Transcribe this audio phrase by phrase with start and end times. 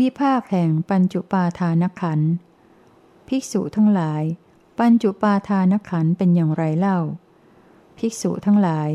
[0.00, 2.20] วิภาคแห่งปัญจุปาทานขัน
[3.28, 4.22] ภิกษุทั้งหลาย
[4.78, 6.98] ปัญจุปาทานขันเป็นอย่างไรเล่า
[7.98, 8.90] ภิกษุทั้งหลาย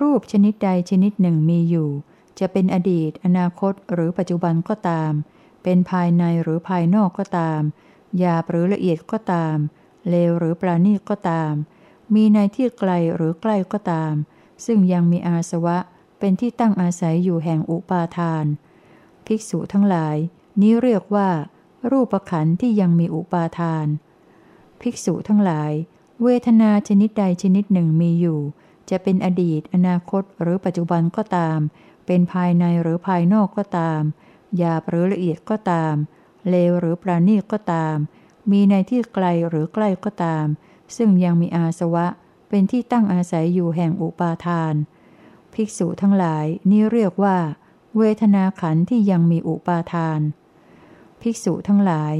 [0.00, 1.90] รูปชนิดใดชนิดหนึ่งมีอยู่
[2.38, 5.12] จะเป็นอดีต อนาคตหรือปัจจุบันก็ตาม
[5.62, 7.60] เป็นภายในหรือภายนอกก็ตาม
[8.18, 9.56] หยาบหรือละเอียดก็ตาม
[10.08, 11.52] เลวหรือปราณีตก็ตาม
[12.14, 14.14] มีในที่ไกลหรือใกล้ก็ตาม
[14.64, 15.78] ซึ่งยังมีอาสวะ
[16.18, 18.46] เป็นที่ตั้งอาศัยอยู่แห่งอุปาทาน
[19.26, 20.16] ภิกษุทั้งหลาย
[20.60, 21.30] นี้เรียกว่า
[21.90, 23.86] รูปขันธ์ที่ยังมีอุปาทาน
[24.80, 25.72] ภิกษุทั้งหลาย
[26.22, 28.40] เวทนาชนิดใดชนิดหนึ่งมีอยู่
[28.90, 31.58] จะเป็นอดีต อนาคต หรือปัจจุบันก็ตาม
[32.06, 34.02] เป็นภายในหรือภายนอกก็ตาม
[34.56, 35.94] หยาบหรือละเอียดก็ตาม
[36.48, 37.96] เลวหรือปราณีตก็ตาม
[38.50, 40.46] มีในที่ไกลหรือใกล้ก็ตาม
[40.96, 42.06] ซึ่งยังมีอาสวะ
[42.48, 44.74] เป็นที่ตั้งอาศัยอยู่แห่งอุปาทาน
[45.52, 47.38] ภิกษุทั้งหลายนี่เรียกว่า
[47.96, 50.20] เวทนาขันธ์ที่ยังมีอุปาทาน
[51.22, 52.14] ภิกษุทั้งหลาย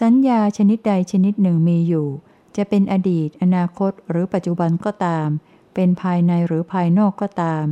[0.00, 2.08] สัญญาชนิดใดชนิดหนึ่งมีอยู่
[2.56, 5.28] จะเป็นอดีต อนาคต หรือปัจจุบันก็ตาม
[5.74, 7.64] เป็นภายในหรือภายนอกก็ตาม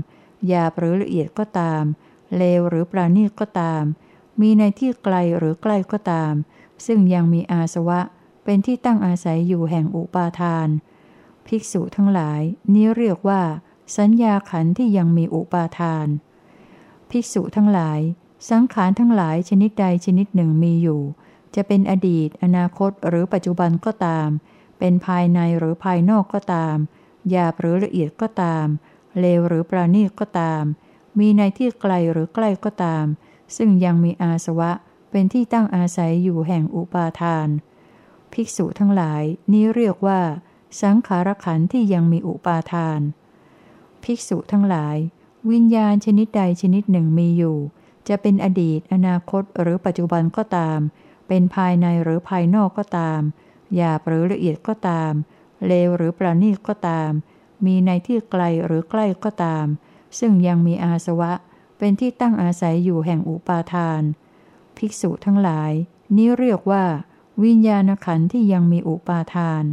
[0.46, 1.82] หยาบหรือละเอียดก็ตาม
[2.36, 3.82] เลวหรือปราณีตก็ตาม
[4.40, 6.34] มีในที่ไกลหรือใกล้ก็ตาม
[6.86, 8.00] ซึ่งยังมีอาสวะ
[8.44, 10.68] เป็นที่ตั้งอาศัยอยู่แห่งอุปาทาน
[11.46, 12.40] ภิกษุทั้งหลาย
[12.74, 13.42] นี้เรียกว่า
[13.96, 16.06] สัญญาขันธ์ที่ยังมีอุปาทาน
[17.10, 18.00] ภิกษุทั้งหลาย
[18.48, 21.02] สังขารทั้งหลายชนิดใดชนิดหนึ่งมีอยู่
[21.54, 24.28] จะเป็นอดีต อนาคตหรือปัจจุบันก็ตาม
[24.78, 26.76] เป็นภายในหรือภายนอกก็ตาม
[27.30, 28.66] หยาบหรือละเอียดก็ตาม
[29.20, 30.62] เลวหรือประณีตก็ตาม
[31.18, 33.06] มีในที่ไกลหรือใกล้ก็ตาม
[33.56, 34.70] ซึ่งยังมีอาสวะ
[35.10, 37.48] เป็นที่ตั้งอาศัยอยู่แห่งอุปาทาน
[38.32, 40.20] ภิกษุทั้งหลายนี้เรียกว่า
[40.80, 43.00] สังขารขันที่ยังมีอุปาทาน
[44.04, 44.96] ภิกษุทั้งหลาย
[45.50, 47.58] วิญญาณชนิดใดชนิดหนึ่งมีอยู่
[48.08, 50.78] จะเป็นอดีต อนาคตหรือปัจจุบันก็ตาม
[51.28, 53.20] เป็นภายในหรือภายนอกก็ตาม
[53.74, 55.12] หยาบหรือละเอียดก็ตาม
[55.66, 57.10] เลวหรือประณีตก็ตาม
[57.64, 59.66] มีในที่ไกลหรือใกล้ก็ตาม
[60.18, 61.32] ซึ่งยังมีอาสวะ
[61.78, 64.02] เป็นที่ตั้งอาศัยอยู่แห่งอุปาทาน
[64.76, 65.72] ภิกษุทั้งหลาย
[66.16, 66.84] นี้เรียกว่า
[67.44, 69.64] วิญญาณขันธ์ที่ยังมีอุปาทาน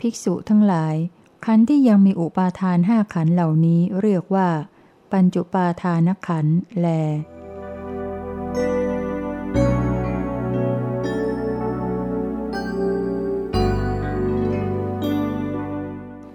[0.00, 0.94] ภิกษุทั้งหลาย
[1.44, 4.48] ขันธ์ที่ยังมีอุปาทานห้าขันธ์เหล่านี้เรียกว่า
[5.12, 6.46] ปัญจุปาทานขัน
[6.78, 6.86] แล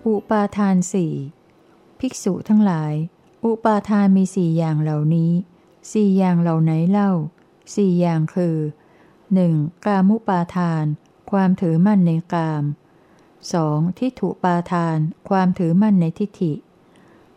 [0.08, 1.14] อุปาทานสี่
[2.00, 2.94] ภิกษุทั้งหลาย
[3.46, 5.32] อุปาทานมีสี่อย่างเหล่านี้
[5.92, 7.12] สี่อย่างเหล่าไหนเล่า
[7.76, 8.58] สี่อย่างคือ
[9.22, 9.86] 1.
[9.86, 10.86] กามุปาทาน
[11.32, 12.64] ความถือมั่นในกาม
[13.32, 14.00] 2.
[14.00, 14.98] ทิฏฐุปาทาน
[15.30, 16.54] ความถือมั่นในทิฏฐิ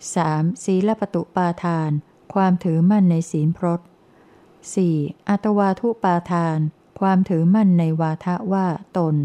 [0.07, 0.65] 3.
[0.65, 1.91] ศีลปตุปาทาน
[2.35, 3.81] ความถือมั่นในศีลพรต
[4.55, 5.29] 4.
[5.29, 6.59] อัตวาทุปาทาน
[7.01, 8.67] ความถือมั่นในวาทะว่า
[8.97, 9.17] ตน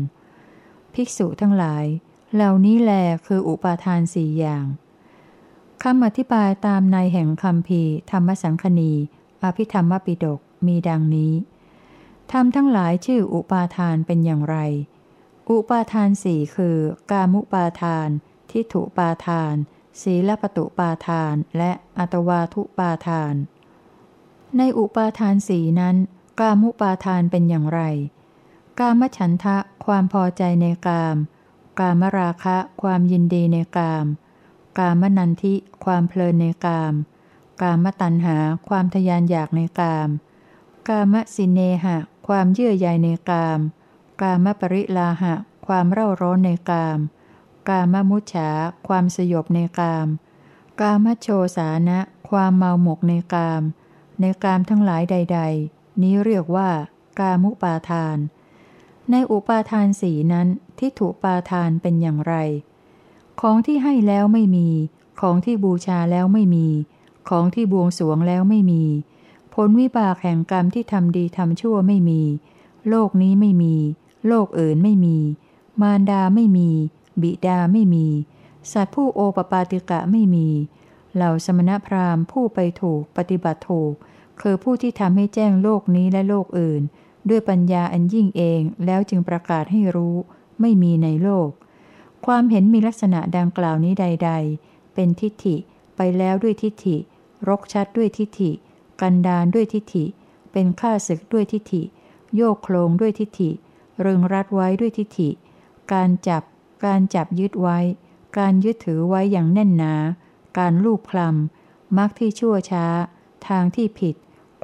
[0.94, 1.86] ภิกษุทั้งหลาย
[2.34, 2.92] เหล่านี้แล
[3.28, 4.66] คืออุปาทานสี่อย่าง
[5.84, 8.94] คำอธิบายตามในแห่งคำพีธรรมสังคณี
[9.44, 11.34] อภิธรรมปิดกมีดังนี้
[12.32, 14.58] ธรรมทั้งหลายชื่ออุปาทานเป็นอย่างไร
[15.50, 16.78] อุปาทานสี่คือ
[17.12, 18.10] กามุปาทาน
[18.52, 19.56] ทิฏฐุปาทาน
[20.02, 23.34] ศีลปตุปาทาน และอัตวาทุปาทาน
[24.58, 25.96] ในอุปาทานสีนั้น
[26.40, 27.82] กามุปาทานเป็นอย่างไร
[28.80, 31.18] กามฉันทะความพอใจในกาม
[31.80, 34.06] กามราคะความยินดีในกาม
[34.78, 36.94] กามนันทิความเพลินในกาม
[37.62, 38.38] กามตัณหา
[38.68, 40.10] ความทยานอยากในกาม
[40.90, 43.60] กามสินเนหะ ความเยื่อใยในกาม
[44.22, 45.34] กามปริลาหะ
[45.68, 47.00] ความเร่าร้อนในกามกาม
[48.10, 48.50] มุฉา
[48.88, 50.08] ความสยบในกาม
[50.82, 53.64] กามโชสานะ ความเมาหมกในกาม
[54.20, 55.40] ในกามทั้งหลายใด
[55.72, 56.70] ๆ นี้เรียกว่า
[57.20, 58.18] กามุปาทาน
[59.12, 60.48] ในอุปาทานสีนั้น
[60.80, 62.36] ที่ถูปาทานเป็นอย่างไร
[63.42, 64.70] ของที่ให้แล้วไม่มี
[65.22, 66.68] ของที่บูชาแล้วไม่มี
[67.30, 68.84] ของที่บวงสวงแล้วไม่มี
[69.54, 72.22] ผลวิบากแห่งกรรมที่ทำดีทำชั่วไม่มี
[72.90, 73.76] โลกนี้ไม่มี
[74.28, 75.18] โลกอื่นไม่มี
[75.82, 76.70] มารดาไม่มี
[77.22, 78.08] บิดาไม่มี
[78.72, 80.48] สัตว์ผู้โอปปาติกะไม่มี
[81.16, 83.94] เหล่าสมณพราหมณ์ผู้ไปถูกปฏิบัติถูก
[84.42, 86.82] คือผู้ที่ทำให้แจ้งโลกนี้และโลกอื่น
[87.30, 90.16] ด้วยปัญญาอันยิ่งเองแล้วจึงประกาศให้รู้
[90.62, 91.50] ไม่มีในโลก
[92.26, 94.32] ความเห็นมีลักษณะดังกล่าวนี้ใด
[94.62, 95.56] ๆ เป็นทิฏฐิ
[95.96, 96.98] ไปแล้วด้วยทิฏฐิ
[97.48, 98.52] รกชัดด้วยทิฏฐิ
[99.02, 100.06] กันดานด้วยทิฏฐิ
[100.52, 101.82] เป็นข้าศึกด้วยทิฏฐิ
[102.36, 103.50] โยกโคลงด้วยทิฏฐิ
[104.02, 105.30] เรึงรัดไว้ด้วยทิฏฐิ
[105.92, 106.44] การจับ
[106.86, 107.80] การจับยึดไว้
[108.38, 109.96] การยึดถือไว้อย่างแน่นหนา
[110.58, 112.86] การลูบคลำมักที่ชั่วช้า
[113.48, 114.16] ทางที่ผิด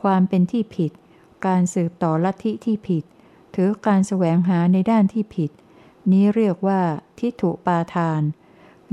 [0.02, 0.92] ความเป็นที่ผิด
[1.46, 3.04] การสืบต่อลัทธิที่ผิด
[3.56, 5.52] ถือการแสวงหาในด้านที่ผิด
[6.12, 6.82] นี้เรียกว่า
[7.20, 8.22] ทิฏฐุปาทาน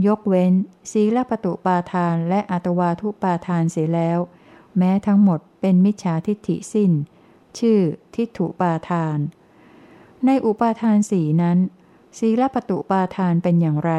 [0.07, 0.53] ยกเว้น
[0.93, 4.19] ศีลปตุปาทานและอัตวาทุปาทานเสียแล้ว
[4.79, 6.93] แม้ทั้งหมดเป็นมิจฉาทิฏฐิสิ้น
[7.59, 7.79] ชื่อ
[8.15, 9.19] ทิฏฐุปาทาน
[10.27, 11.59] ในอุปาทานสีนั้น
[12.19, 13.93] ศีลปตุปาทานเป็นอย่างไร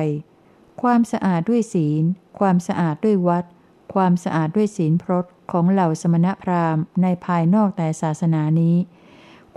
[0.82, 2.04] ความสะอาดด้วยศีล
[2.40, 3.46] ความสะอาดด้วยวัด
[3.94, 8.76] ความสะอาดด้วยศีลพรตของเหล่าสมณพราหมณ์ในภายนอกแต่ศาสนานี้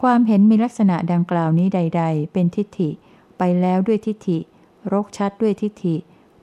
[0.01, 2.91] ความเห็นมีลักษณะดังกล่าวนี้ใด ๆ เป็นทิฏฐิ
[3.39, 4.39] ไปแล้วด้วยทิฏฐิ
[4.93, 5.95] รกชัดด้วยทิฏฐิ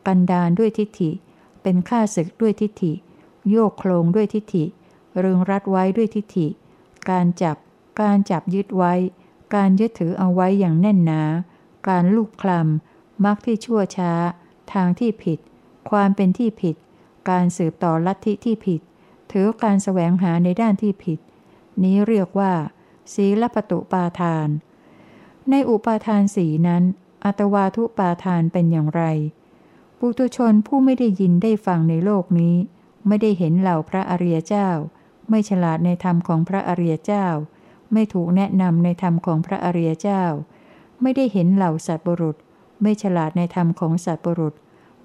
[0.06, 1.10] กันดานด้วยทิฏฐิ
[1.64, 2.94] เป็นข้าศึกด้วยทิฏฐิ
[3.50, 4.64] โยกโคลงด้วยทิฏฐิ
[5.20, 6.48] เรึงรัดไว้ด้วยทิฏฐิ
[7.10, 7.58] การจับ
[8.02, 8.94] การจับยึดไว้
[9.56, 11.22] การยึดถือเอาไว้อย่างแน่นหนา
[11.88, 14.12] การลูกคลำมักที่ชั่วช้า
[14.74, 15.40] ทางที่ผิด
[15.90, 16.76] ความเป็นที่ผิด
[17.30, 18.82] การสืบต่อลัทธิที่ผิด
[19.32, 21.20] ถือการแสวงหาในด้านที่ผิด
[21.84, 22.54] นี้เรียกว่า
[23.14, 24.48] ศีลปตุปาทาน
[25.50, 26.84] ในอุปาทานสีนั้น
[27.26, 29.04] อัตวาทุปาทานเป็นอย่างไร
[30.00, 32.56] ปุตุชนผู้ไม่ได้ยินได้ฟังในโลกนี้
[33.08, 34.70] ไม่ได้เห็นเหล่าพระอริยเจ้า
[35.30, 37.28] ไม่ฉลาดในธรรมของพระอริยเจ้า
[37.94, 40.24] ไม่ถูกแนะนำในธรรมของพระอริยเจ้า
[41.02, 42.36] ไม่ได้เห็นเหล่าสัตบุรุษ
[42.82, 44.54] ไม่ฉลาดในธรรมของสัตบุรุษ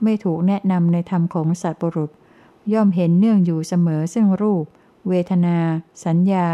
[0.03, 2.11] ไม่ถูกแนะนำในธรรมของสัตบุรุษ
[2.73, 4.65] ย่อมเห็นเนื่องอยู่เสมอซึ่งรูป
[5.09, 5.59] เวทนา
[6.05, 6.49] สัญญา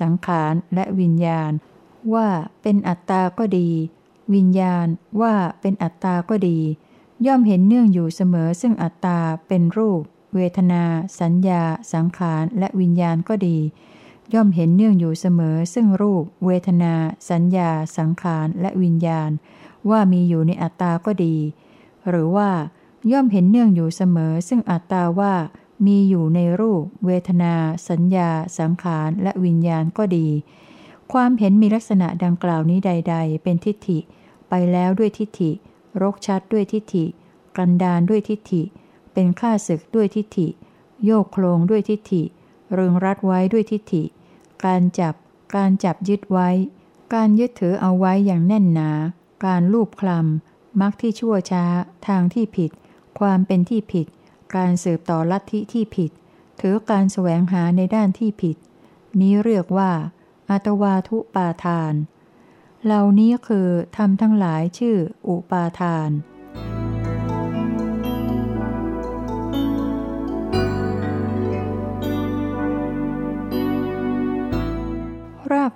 [0.00, 1.50] สังขารและวิญญาณ
[2.14, 2.28] ว่า
[2.62, 3.68] เป็นอัตตาก็ดี
[4.34, 4.86] วิญญาณ
[5.20, 6.58] ว่าเป็นอัตตาก็ดี
[7.26, 10.00] ย่อมเห็นเนื่องอยู่เสมอซึ่งอัตตาเป็นรูป
[10.34, 10.84] เวทนา
[11.20, 13.58] สัญญา สังขารและวิญญาณก็ดี
[14.34, 16.94] ย่อมเห็นเนื่องอยู่เสมอ ซึ่งรูป เวทนา
[17.30, 19.30] สัญญา สังขาร และวิญญาณ
[19.90, 21.36] ว่ามีอยู่ในอัตตาก็ดี
[22.08, 22.50] หรือว่า
[23.12, 25.34] ย่อมเห็นเนื่องอยู่เสมอ ซึ่งอัตตาว่า
[25.86, 27.54] มีอยู่ในรูป เวทนา
[27.88, 30.28] สัญญา สังขาร และวิญญาณก็ดี
[31.12, 33.98] ความเห็นมีลักษณะดังกล่าวนี้ใด ๆ เป็นทิฏฐิ
[34.48, 35.50] ไปแล้วด้วยทิฏฐิ
[36.02, 37.04] รกชัดด้วยทิฏฐิ
[37.56, 38.62] กันดานด้วยทิฏฐิ
[39.12, 40.48] เป็นข้าศึกด้วยทิฏฐิ
[41.04, 42.22] โยกโคลงด้วยทิฏฐิ
[42.72, 44.02] เริงรัดไว้ด้วยทิฏฐิ
[44.66, 45.14] การจับ
[45.56, 46.48] การจับยึดไว้
[47.14, 48.90] การยึดถือเอาไว้อย่างแน่นหนา
[49.46, 51.64] การลูบคลำมักที่ชั่วช้า
[52.06, 52.70] ทางที่ผิด
[53.18, 54.06] ความเป็นที่ผิด
[54.56, 56.10] การสืบต่อลัทธิที่ผิด
[56.60, 58.56] ถือการแสวงหาในด้านที่ผิด
[59.20, 59.92] นี้เรียกว่า
[60.50, 61.94] อัตวาทุปาทาน
[62.84, 64.96] เหล่านี้คือทำทั้งหลายชื่อ
[65.28, 66.10] อุปาทาน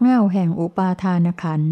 [0.06, 1.62] เง่าแห่งอุปาทานขัน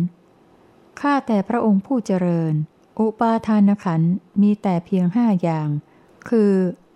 [1.00, 2.55] ข้าแต่พระองค์ผู้เจริญ
[3.00, 4.02] อุปาทานขัน
[4.43, 5.69] มีแต่เพียงห้าอย่าง
[6.29, 6.52] คือ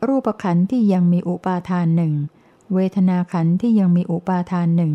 [0.07, 2.15] รูปขันที่ยังมีอุปาทานหนึ่ง
[2.75, 4.95] เวทนาขันที่ยังมีอุปาทานหนึ่ง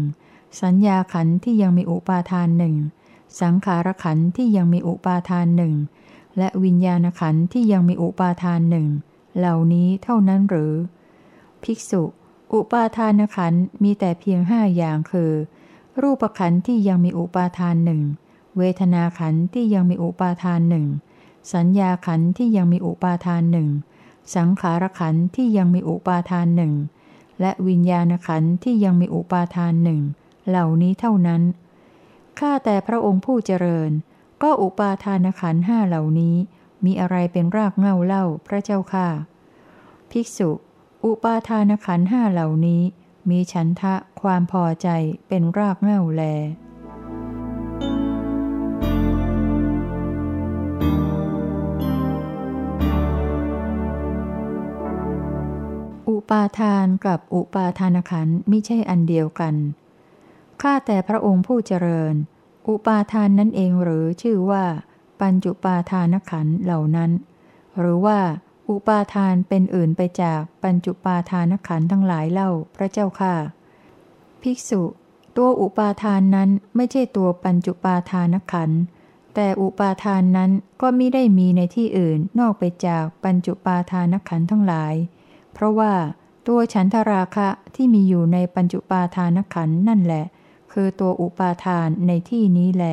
[0.61, 2.75] สัญญาขันที่ยังมีอุปาทานหนึ่ง
[3.41, 5.75] สังขารขันที่ยังมีอุปาทานหนึ่ง
[6.37, 8.87] และวิญญาณขันที่ยังมีอุปาทานหนึ่ง
[9.37, 10.73] เหล่านี้เท่านั้นหรือ
[11.63, 12.03] ภิกษุ
[12.53, 13.53] อุปาทานขัน
[13.83, 15.31] มีแต่เพียงห้าอย่างคือ
[16.01, 18.01] รูปขันที่ยังมีอุปาทานหนึ่ง
[18.57, 20.87] เวทนาขันธ์ที่ยังมีอุปาทานหนึ่ง
[21.53, 23.69] สัญญาขันธ์ที่ยังมีอุปาทานหนึ่ง
[24.35, 26.73] สังขารขันธ์ที่ยังมีอุปาทานหนึ่ง
[27.41, 30.01] และวิญญาณขันธ์ที่ยังมีอุปาทานหนึ่ง
[30.47, 31.41] เหล่านี้เท่านั้น
[32.39, 33.91] ข้าแต่พระองค์ผู้เจริญ
[34.43, 36.35] ก็อุปาทานขันห้าเหล่านี้
[36.85, 39.07] มีอะไรเป็นรากเง่าเล่าพระเจ้าค่ะ
[40.11, 40.49] ภิกษุ
[41.05, 42.81] อุปาทานขันห้าเหล่านี้
[43.29, 44.87] มีฉันทะความพอใจ
[45.27, 46.23] เป็นรากเง่าแล
[56.09, 59.55] อุปาทานกับอุปาทานขันไม่ใช่อันเดียวกัน
[60.61, 62.15] ข้าแต่พระองค์ผู้เจริญ
[62.67, 64.65] อุปาทานนั่นเองหรือชื่อว่า
[65.21, 67.11] ปัญจุปาทานขันเหล่านั้น
[67.79, 68.19] หรือว่า
[68.69, 73.35] อุปาทานเป็นอื่นไปจากปัญจุปาทานขันทั้งหลายเล่าพระเจ้าค่ะ
[74.41, 74.81] ภิกษุ
[75.37, 78.71] ตัวอุปาทานนั้นไม่ใช่ตัวปัญจุปาทานขัน
[79.35, 80.51] แต่อุปาทานนั้น
[80.81, 84.93] ก็ไม่ได้มีในที่อื่นนอกไปจากปัญจุปาทานขันทั้งหลาย
[85.53, 85.93] เพราะว่า
[86.47, 90.25] ตัวฉันทราคะที่มีอยู่ในปัญจุปาทานขันนั่นแหละ
[90.71, 92.85] คือตัวอุปาทานในที่นี้แหล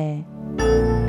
[0.59, 1.08] อ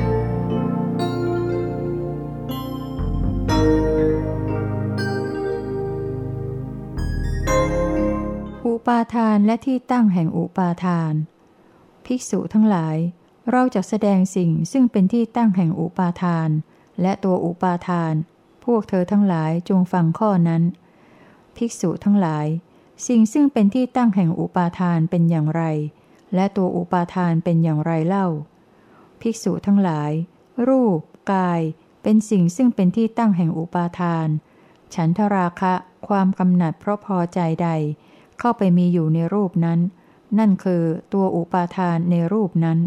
[8.87, 11.13] ปาทานและที่ตั้งแห่งอุปาทาน
[12.05, 12.97] ภิกษุทั้งหลาย
[13.51, 16.49] เราจะแสดงสิ่งซึ่งเป็นที่ตั้งแห่งอุปาทาน
[17.01, 18.13] และตัวอุปาทาน
[18.65, 20.63] พวกเธอทั้งหลายจงฟังข้อนั้น
[21.55, 22.47] ภิกษุทั้งหลาย
[23.07, 25.63] สิ่งซึ่งเป็นที่ตั้งแห่งอุปาทานเป็นอย่างไร
[26.35, 28.27] และตัวอุปาทานเป็นอย่างไรเล่า
[29.21, 30.11] ภิกษุทั้งหลาย
[30.67, 30.99] รูป
[31.33, 31.61] กาย
[32.03, 34.27] เป็นสิ่งซึ่งเป็นที่ตั้งแห่งอุปาทาน
[34.93, 35.73] ฉันทราคะ
[36.07, 37.69] ความกำหนัดเพราะพอใจใด
[38.41, 39.79] เข้าไปมีอยู่ในรูปนั้น
[40.39, 40.83] นั่นคือ
[41.13, 42.79] ตัวอุปาทานในรูปนั้น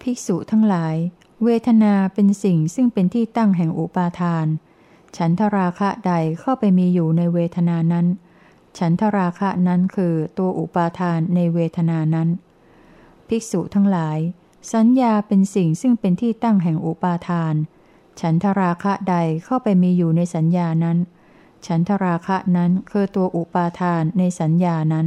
[0.00, 0.96] ภิกษุทั้งหลาย
[1.44, 4.46] เวทนาเป็นสิ่งซึ่งเป็นที่ตั้งแห่งอุปาทาน
[5.16, 8.06] ฉันทราคะใดเข้าไปมีอยู่ในเวทนานั้น
[8.78, 12.28] ฉันทราคะนั้นคือตัวอุปาทานในเวทนานั้น
[13.28, 14.18] ภิกษุทั้งหลาย
[14.74, 17.54] สัญญาเป็นสิ่งซึ่งเป็นที่ตั้งแห่งอุปาทาน
[18.20, 20.98] ฉันทราคะใดเข้าไปมีอยู่ในสัญญานั้น
[21.66, 25.06] ฉันทราคะนั้นคือตัวอุปาทานในสัญญานั้น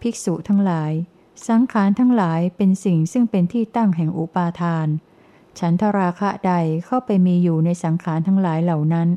[0.00, 0.92] ภิกษุทั้งหลาย
[1.48, 4.86] สังขารทั้งหลายเป็นสิ่งซึ่งเป็นที่ตั้งแห่งอุปาทาน
[5.58, 9.08] ฉันทราคะใดเข้าไปมีอยู่ในสังขารทั้งหลายเหล่านั้น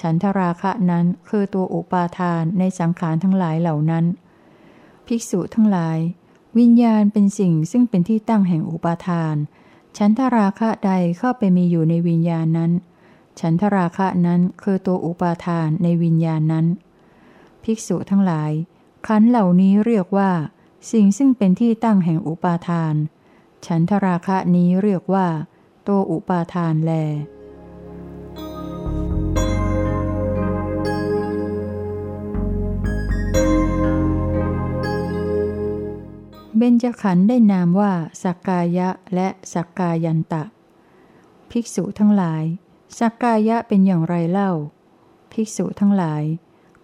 [0.00, 4.04] ฉันทราคะนั้นคือตัวอุปาทานในสังขารทั้งหลายเหล่านั้น
[5.06, 5.98] ภิกษุทั้งหลาย
[6.58, 9.36] วิญญาณเป็นสิ่งซึ่งเป็นที่ตั้งแห่งอุปาทาน
[9.96, 12.72] ฉันทราคะใดเข้าไปมีอยู่ในวิญญาณนั้น
[13.40, 16.66] ฉันทราคะนั้นคือตัวอุปาทานในวิญญาณนั้น
[17.62, 18.52] ภิกษุทั้งหลาย
[19.06, 20.30] ขันเหล่านี้เรียกว่า
[20.90, 22.94] สิ่งซึ่งเป็นที่ตั้งแห่งอุปาทาน
[23.66, 25.26] ฉันทราคะนี้เรียกว่า
[25.86, 26.92] ตัวอุปาทานแล
[36.56, 40.44] เบญจขันธ์ได้นามว่า สักกายะและสักกายันตะ
[41.50, 42.44] ภิกษุทั้งหลาย
[42.98, 44.52] สักกายะเป็นอย่างไรเล่า
[45.32, 46.22] ภิกษุทั้งหลาย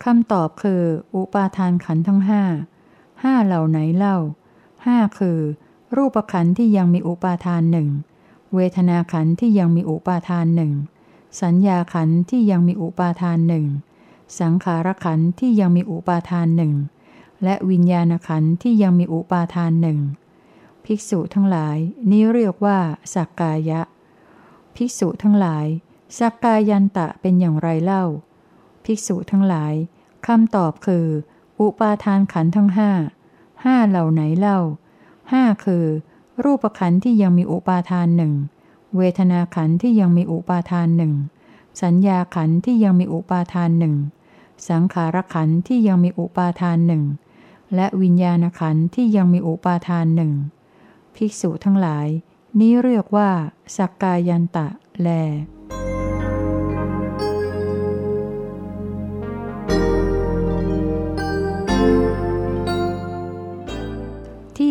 [0.03, 0.83] คำตอบคือ
[1.15, 2.43] อุปาทานขันทั้งห้า
[3.23, 4.17] ห้าเหล่าไหนเล่า
[4.87, 5.39] ห้าคือ
[5.97, 7.89] รูปขันที่ยังมีอุปาทานหนึ่ง
[8.55, 10.73] เวทนาขันที่ยังมีอุปาทานหนึ่ง
[11.43, 13.67] สัญญาขันที่ยังมีอุปาทานหนึ่ง
[14.41, 16.75] สังขารขันที่ยังมีอุปาทานหนึ่ง
[17.45, 19.99] และวิญญาณขันที่ยังมีอุปาทานหนึ่ง
[20.85, 21.77] ภิกษุทั้งหลาย
[22.11, 22.79] นี้เรียกว่า
[23.15, 23.81] สักกายะ
[24.75, 25.67] ภิกษุทั้งหลาย
[26.19, 28.05] สักกายันตะเป็นอย่างไรเล่า
[28.85, 29.75] ภิกษุทั้งหลาย
[30.27, 31.07] คำตอบคือ
[31.61, 32.91] อุปาทานขันทั้งห้า
[33.65, 34.59] ห้าเหล่าไหนเล่า
[35.33, 35.85] ห้าคือ
[36.45, 38.33] รูปขันที่ยังมีอุปาทานหนึ่ง
[38.97, 41.13] เวทนาขันที่ยังมีอุปาทานหนึ่ง
[41.83, 43.95] สัญญาขันที่ยังมีอุปาทานหนึ่ง
[44.69, 47.05] สังขารขันที่ยังมีอุปาทานหนึ่ง
[47.75, 50.33] และวิญญาณขันที่ยังมีอุปาทานหนึ่ง
[51.15, 52.07] ภิกษุทั้งหลาย
[52.61, 53.31] นี้เรียกว่า
[53.77, 54.67] สักกายันตะ
[55.01, 55.09] แล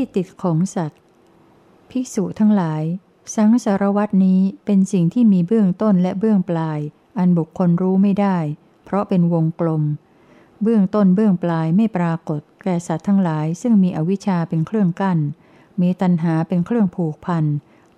[0.01, 1.00] ที่ติดของสัตว์
[1.89, 2.84] ภิกษุทั้งหลาย
[3.36, 6.79] สังสารวัตนี้เป็นสิ่งที่มีเบื้องต้นและเบื้องปลาย
[7.17, 8.38] อันบุคคลรู้ไม่ได้
[8.86, 9.84] เพราะเป็นวงกลม
[10.62, 15.20] เบื้องต้นเบื้องปลายไม่ปรากฏ แก่สัตว์ทั้งหลายซึ่งมีอวิชชาเป็นเครื่องกั้น
[15.81, 17.46] มีตัณหาเป็นเครื่องผูกพัน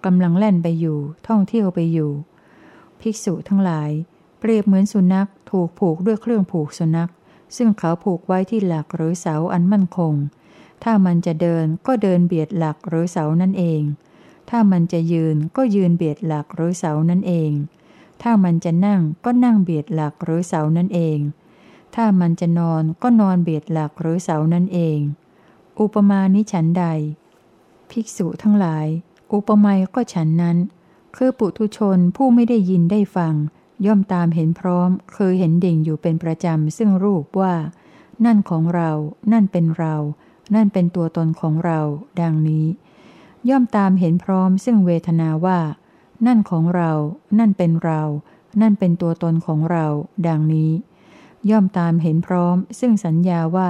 [0.06, 2.12] กำลังแล่นไปอยู่ ท่องเที่ยวไปอยู่
[3.00, 3.90] ภิกษุทั้งหลาย
[4.40, 7.12] เปรียบเหมือนสุนัขถูกผูกด้วยเครื่องผูกสุนัข
[7.58, 10.16] ซึ่งเขาผูกไว้ที่หลักหรือเสาอันมั่นคง
[10.84, 13.82] ถ้ามันจะเดินก็เดินเบียดหลักหรือเสานั่นเอง
[14.50, 17.52] ถ้ามันจะยืนก็ยืนเบียดหลักหรือเสานั่นเอง
[18.22, 21.20] ถ้ามันจะนั่งก็นั่งเบียดหลักหรือเสานั่นเอง
[21.96, 25.00] ถ้ามันจะนอนก็นอนเบียดหลักหรือเสานั่นเอง
[25.80, 26.86] อุปมาณิฉันใด
[27.90, 28.88] ภิกษุทั้งหลาย
[29.34, 30.58] อุปมาก็ฉันนั้น
[31.16, 33.34] คือปุถุชนผู้ไม่ได้ยินได้ฟัง
[33.86, 37.56] ย่อมตามเห็นพร้อมเคยเห็นดิ่งอยู่เป็นประจำซึ่งรูปว่า
[38.26, 38.92] นั่นของเรา
[39.32, 39.96] นั่นเป็นเรา
[40.54, 41.80] นั่นเป็นตัวตนของเรา
[42.22, 42.66] ดังนี้
[43.50, 45.60] ย่อมตามเห็นพร้อมซึ่งเวทนาว่า
[46.26, 46.92] นั่นของเรา
[47.40, 48.02] นั่นเป็นเรา
[48.62, 49.86] นั่นเป็นตัวตนของเรา
[50.28, 50.72] ดังนี้
[51.50, 53.70] ย่อมตามเห็นพร้อม ซึ่งสัญญาว่า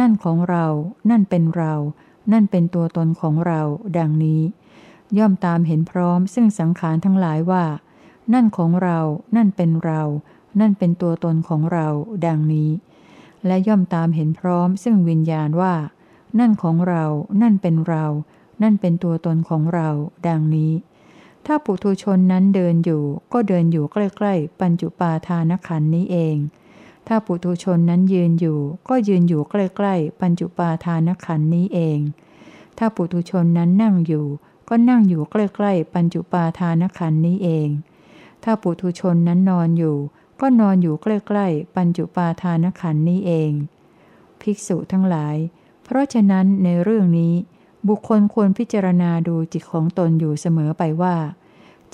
[0.00, 0.66] นั่นของเรา
[1.10, 1.74] นั่นเป็นเรา
[2.32, 3.60] นั่นเป็นตัวตนของเรา
[3.98, 4.42] ดังนี้
[5.18, 7.64] ย่อมตามเห็นพร้อม ซึ่งสังขารทั้งหลายว่า
[8.32, 8.98] นั่นของเรา
[9.36, 10.02] นั่นเป็นเรา
[10.60, 11.88] นั่นเป็นตัวตนของเรา
[12.26, 12.70] ดังนี้
[13.46, 15.74] และย่อมตามเห็นพร้อมซึ่งวิญญาณว่า
[16.38, 17.04] นั่นของเรา
[17.42, 18.06] นั่นเป็นเรา
[18.62, 19.88] นั่นเป็นตัวตนของเรา
[20.28, 20.72] ดังนี้
[21.46, 26.36] ถ้าปุถุชนนั้นเดินอยู่ ก็เดินอยู่ใกล้ๆ ปัญจุปาทานขันนี้เอง
[27.06, 31.98] ถ้าปุถุชนนั้นยืนอยู่ ก็ยืนอยู่ใกล้ๆ ปัญจุปาทานขันนี้เอง
[32.78, 34.26] ถ้าปุถุชนนั้นนั่งอยู่
[34.68, 37.68] ก็นั่งอยู่ใกล้ๆ ปัญจุปาทานขันนี้เอง
[38.44, 39.96] ถ้าปุถุชนนั้นนอนอยู่
[40.40, 43.52] ก็นอนอยู่ใกล้ๆ ปัญจุปาทานขันนี้เอง
[44.40, 45.36] ภิกษุทั้งหลาย
[45.92, 47.34] เพราะฉะนั้นในเรื่องนี้
[47.88, 51.16] บุคคลควรพิจารณาดูจิตของตนอยู่เสมอไปว่า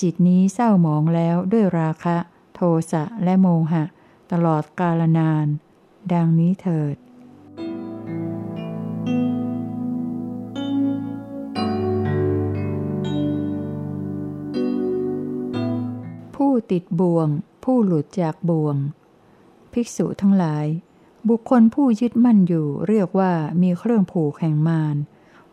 [0.01, 2.17] จิตนี้เศร้าหมองแล้วด้วยราคะ
[2.55, 2.61] โท
[2.93, 3.85] สะและโมหะ
[4.33, 5.47] ตลอดกาลนาน
[6.13, 6.97] ดังนี้เถิด
[16.35, 17.29] ผู้ติดบ่วง
[17.65, 18.77] ผู้หลุดจากบ่วง
[19.73, 20.67] ภิกษุทั้งหลาย
[21.29, 24.97] บุคคลผู้ยึดมั่นอยู่เรียกว่ามีเครื่องผูกแห่งมาร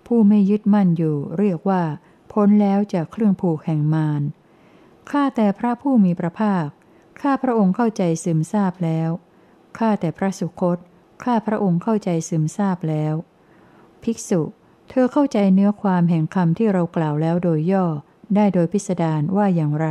[0.05, 1.83] ผู้ไม่ยึดมั่นอยู่เรียกว่า
[2.31, 4.21] พ้นแล้วจากเครื่องผูกแห่งมาร
[5.11, 6.67] ข้าแต่พระผู้มีพระภาค
[7.21, 9.09] ข้าพระองค์เข้าใจซึมซาบแล้ว
[9.77, 10.77] ข้าแต่พระสุคต
[11.23, 13.13] ข้าพระองค์เข้าใจซึมซาบแล้ว
[14.03, 14.41] ภิกษุ
[14.89, 17.85] เธอเข้าใจเนื้อความแห่งคำที่เรากล่าวแล้วโดยย่อ
[18.35, 19.87] ได้โดยพิสดารว่าอย่างไร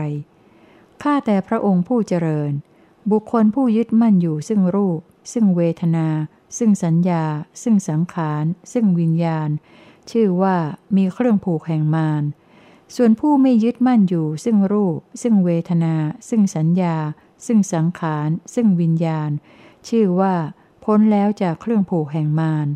[1.02, 2.52] ข้าแต่พระองค์ผู้เจริญ
[3.10, 5.00] บุคคลผู้ยึดมั่นอยู่ซึ่งรูป
[5.32, 6.08] ซึ่งเวทนา
[6.58, 7.24] ซึ่งสัญญา
[7.62, 9.50] ซึ่งสังขาร ซึ่งวิญญาณ
[10.10, 10.56] ชื่อว่า
[10.96, 12.22] มีเครื่องผูกแห่งมาร
[12.96, 15.94] ส่วนผู้ไม่ยึดมั่นอยู่ ซึ่งรูป ซึ่งเวทนา
[16.28, 16.96] ซึ่งสัญญา
[17.46, 19.30] ซึ่งสังขาร ซึ่งวิญญาณ
[19.88, 20.34] ชื่อว่า
[20.84, 22.68] พ้นแล้วจากเครื่องผูกแห่งมาร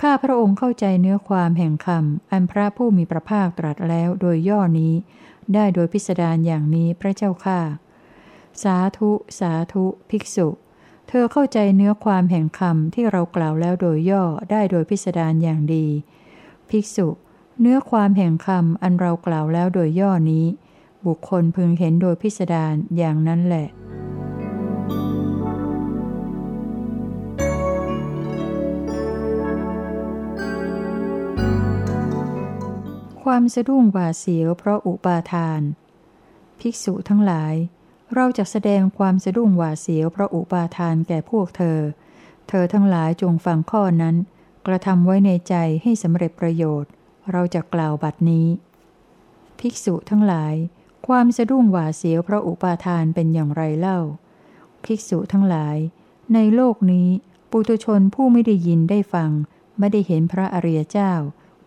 [0.00, 4.94] ข้าพระองค์เข้าใจเนื้อความแห่งคำอันพระผู้มีพระภาคตรัสแล้วโดยย่อนี้
[5.54, 7.60] ได้โดยพิสดารอย่างนี้พระเจ้าข้า
[8.62, 10.48] สาธุ สาธุ ภิกษุ
[11.08, 15.86] เธอเข้าใจเนื้อความแห่งคำที่เรากล่าวแล้วโดยย่อได้โดยพิสดารอย่างดี
[16.68, 17.08] ภิกษุ
[17.60, 20.46] เนื้อความแห่งคำอันเรากล่าวแล้วโดยย่อนี้
[21.06, 23.68] บุคคลพึงเห็นโดยพิสดารอย่างนั้นแหละ
[33.22, 35.60] ความสะดุ้งหวาเสียวเพราะอุปาทาน
[36.60, 37.54] ภิกษุทั้งหลาย
[38.14, 41.78] เราจะแสดงความสะดุ้งหวาเสียวเพราะอุปาทานแก่พวกเธอ
[42.48, 44.16] เธอทั้งหลายจงฟังข้อนั้น
[44.66, 46.90] กระทำไว้ในใจให้สำเร็จประโยชน์
[47.32, 48.46] เราจะกล่าวบัดนี้
[49.58, 50.54] ภิกษุทั้งหลาย
[51.06, 53.98] ความสะดุ้งหวาเสียวเพราะอุปาทานเป็นอย่างไรเล่า
[54.84, 55.76] ภิกษุทั้งหลาย
[56.34, 57.08] ในโลกนี้
[57.50, 59.30] ปุตุชนผู้ไม่ได้ยินได้ฟัง
[59.78, 61.12] ไม่ได้เห็นพระอริยเจ้า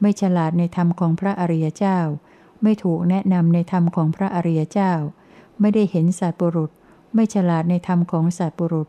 [0.01, 1.99] ไม่ฉลาดในธรรมของพระอริยเจ้า
[2.63, 4.93] ไม่ถูกแนะนำในธรรมของพระอริยเจ้า
[5.59, 6.71] ไม่ได้เห็นสัตบุรุษ
[7.13, 8.87] ไม่ฉลาดในธรรมของสัตบุรุษ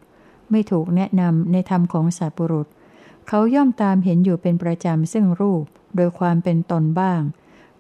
[0.51, 2.67] ไม่ถูกแนะนำในธรรมของสัตบุรุษ
[3.29, 5.65] เขาย่อมตามเห็นอยู่เป็นประจำซึ่งรูป
[5.97, 7.21] โดยความเป็นตนบ้าง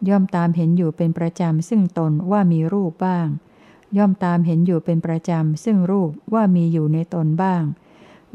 [0.08, 3.28] ย่อมตามเห็นอยู่เป็นประจำซึ่งตนว่ามีรูปบ้าง
[3.96, 7.62] ย่อมตามเห็นอยู่เป็นประจำซึ่งรูปว่ามีอยู่ในตนบ้าง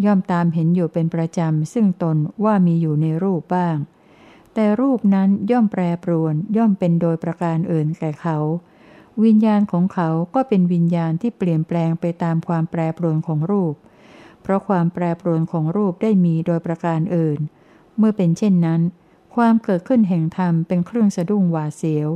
[0.06, 3.78] ย่อมตามเห็นอยู่เป็นประจำซึ่งตนว่ามีอยู่ในรูปบ้าง
[4.54, 8.38] แต่รูปนั้นย่อมแปรปรวนย่อมเป็นโดยประการอื่นแก่เขา
[9.24, 13.76] วิญญาณของเขาก็เป็นวิญญาณที่เปลี่ยนแปลงไปตามความแปรปรวนของรูป
[14.41, 17.39] เพราะความแปรปรวนของรูปได้มีโดยประการอื่น
[17.97, 18.82] เมื่อเป็นเช่นนั้น
[19.36, 22.10] ความเกิดขึ้นแห่งธรรมเป็นเครื่องสะดุ้งหวาเสียว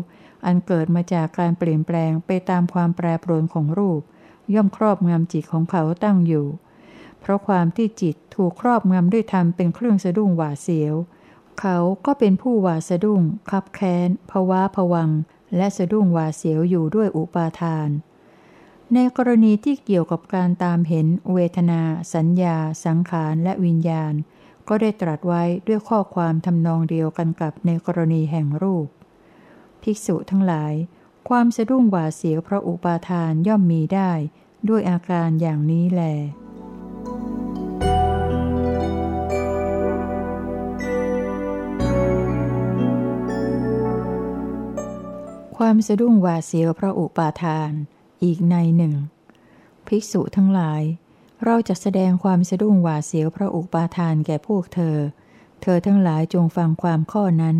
[0.45, 4.01] อันเกิดมาจากการเปลี่ยนแปลงไปตามความแปรปรวนของรูป
[4.53, 6.47] ย่อมครอบงำจิตของเขาตั้งอยู่
[7.19, 10.95] เพราะความที่จิตถูกครอบงำด้วยธรรมเป็นเครื่องสะดุ้งหวาเสียว
[11.59, 15.09] เขาก็เป็นผู้หวาสะดุ้งคับแค้นภาวะผวัง
[15.57, 17.89] และสะดุ้งหวาเสียวอยู่ด้วยอุปาทาน
[18.93, 21.81] ในกรณีที่เกี่ยวกับการตามเห็น เวทนา
[22.13, 24.13] สัญญา สังขารและวิญญาณ
[24.67, 28.87] ก็ได้ตรัสไว้ด้วยข้อความทำนองเดียวกันกับในกรณีแห่งรูป
[29.81, 30.73] ภิกษุทั้งหลาย
[31.29, 34.11] ความสะดุ้งหวาเสียวเพราะอุปาทานย่อมมีได้
[34.69, 36.44] ด้วยอาการอย่างนี้แหละ
[45.57, 47.71] ความสะดุ้งหวาเสียวเพราะอุปาทาน
[48.23, 48.95] อีกในหนึ่ง
[49.87, 50.81] ภิกษุทั้งหลาย
[51.45, 54.97] เราจะแสดงความสะดุ้งหวาเสียวพระอุปาทานแก่พวกเธอ
[55.61, 57.57] เธอทั้งหลายจงฟังความข้อนั้น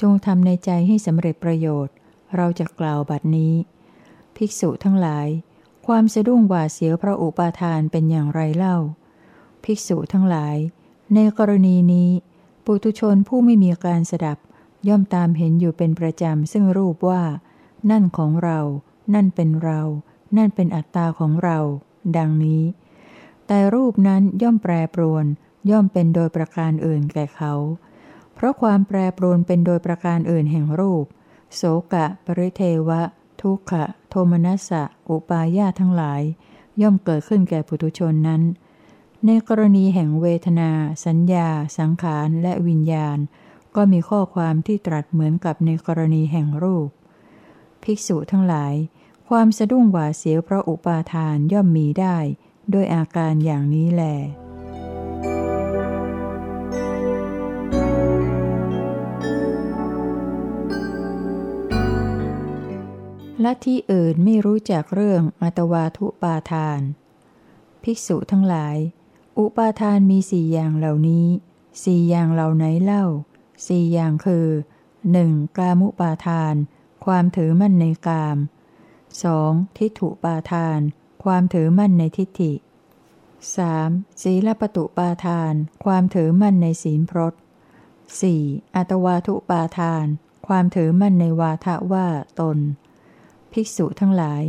[0.00, 1.94] จงทำในใจให้สำเร็จประโยชน์
[2.36, 3.54] เราจะกล่าวบัดนี้
[4.36, 5.28] ภิกษุทั้งหลาย
[5.86, 8.76] ความสะดุ้งหวาเสียวพระอุปาทานเป็นอย่างไรเล่า
[9.64, 10.56] ภิกษุทั้งหลาย
[11.14, 12.10] ในกรณีนี้
[12.64, 14.38] ปุตุชนผู้ไม่มีการสดับ
[14.88, 17.22] ย่อมตามเห็นอยู่เป็นประจำซึ่งรูปว่า
[17.90, 18.58] นั่นของเรา
[19.14, 19.80] นั่นเป็นเรา
[20.36, 21.58] นั่นเป็นอัตตาของเรา
[22.16, 22.62] ดังนี้
[23.46, 25.24] แต่รูปนั้นย่อมแปรปรวน
[25.70, 27.54] ย่อมเป็นโดยประการอื่นแก่เขา
[28.34, 31.04] เพราะความแปรปรวนเป็นโดยประการอื่นแห่งรูป
[31.54, 33.02] โสกะ ปริเทวะ
[33.40, 36.22] ทุกขะ โทมนัสสะ อุปาญาทั้งหลาย
[36.82, 38.42] ย่อมเกิดขึ้นแก่ปุถุชนนั้น
[39.26, 40.70] ในกรณีแห่งเวทนา
[41.06, 43.18] สัญญา สังขาร และวิญญาณ
[43.76, 46.88] ก็มีข้อความที่ตรัสเหมือนกับในกรณีแห่งรูป
[47.82, 48.74] ภิกษุทั้งหลาย
[49.28, 52.16] ความสะดุ้งหวาเสียวเพราะอุปาทานย่อมมีได้
[52.72, 54.04] ด้วยอาการอย่างนี้แหล
[63.40, 66.80] และที่อื่นไม่รู้จักเรื่องอัตวาทุปาทาน
[67.82, 68.76] ภิกษุทั้งหลาย
[69.38, 71.26] อุปาทานมีสี่อย่างเหล่านี้
[71.84, 73.04] สี่อย่างเหล่าไหนเล่า
[73.66, 74.46] สี่อย่างคือ
[75.02, 75.58] 1.
[75.58, 76.54] กามุปาทาน
[77.04, 78.38] ความถือมั่นในกาม
[79.06, 79.78] 2.
[79.78, 80.80] ทิฏฐุปาทาน
[81.24, 82.52] ความถือมั่นในทิฏฐิ
[83.56, 84.22] 3.
[84.22, 85.52] ศีลปตุปาทาน
[85.84, 87.34] ความถือมั่นในศีลพรต
[88.04, 88.74] 4.
[88.76, 90.06] อัตวาทุปาทาน
[90.46, 92.06] ความถือมั่นในวาทะว่า
[92.40, 92.58] ตน
[93.52, 94.42] ภิกษุทั้งหลาย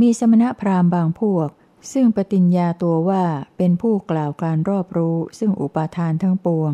[0.00, 1.48] มีสมณพราหมณ์บางพวก
[1.92, 3.24] ซึ่งปฏิญญาตัวว่า
[3.56, 6.72] เป็นผู้กล่าวการรอบรู้ซึ่งอุปาทานทั้งปวง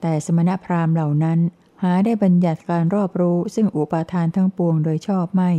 [0.00, 1.38] แต่สมณพราหมณ์เหล่านั้น
[1.82, 5.52] หาได้บัญญัติการรอบรู้ซึ่งอุปาทานทั้งปวงโดยชอบไม่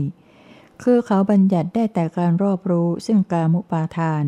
[0.83, 4.23] คือเขาบัญญัติได้แต่การรอบรู้ซึ่งกามุปาทาน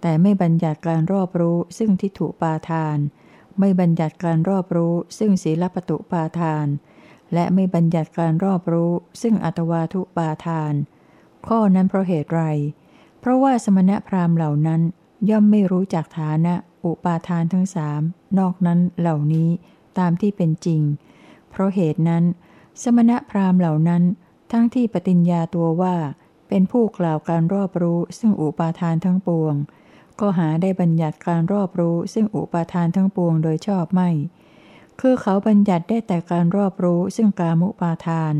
[0.00, 2.98] แต่ไม่บัญญัติการรอบรู้ซึ่งทิฏฐุปาทาน
[3.58, 6.66] ไม่บัญญัติการรอบรู้ซึ่งศีลปตุปาทาน
[7.34, 8.92] และไม่บัญญัติการรอบรู้
[9.22, 10.72] ซึ่งอัตวาทุปาทาน
[11.46, 12.42] ข้อนั้นเพราะเหตุไร
[13.20, 14.80] เพราะว่าสมณพราหมณ์เหล่านั้น
[15.30, 18.02] ย่อมไม่รู้จักฐานะ อุปาทานทั้งสาม
[18.38, 19.48] นอกนั้นเหล่านี้
[19.98, 20.82] ตามที่เป็นจริง
[21.50, 22.24] เพราะเหตุนั้น
[22.82, 24.02] สมณพราหมณ์เหล่านั้น
[24.52, 25.96] ทั้งที่ปฏิญญาตัวว่า
[26.48, 29.54] เป็นผู้กล่าวการรอบรู้ซึ่งอุปาทานทั้งปวง
[30.20, 34.10] ก็หาได้บัญญัติการรอบรู้ซึ่งอุปาทานทั้งปวงโดยชอบไม่
[35.00, 38.34] คือเขาบัญญัติได้แต่การรอบรู้ซึ่งกามุปาทาน